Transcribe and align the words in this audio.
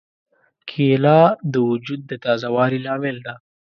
کېله 0.69 1.19
د 1.51 1.53
وجود 1.69 2.01
د 2.09 2.11
تازه 2.23 2.47
والي 2.55 2.79
لامل 2.85 3.17
ده. 3.25 3.33